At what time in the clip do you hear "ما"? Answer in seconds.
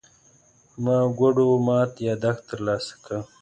0.83-0.97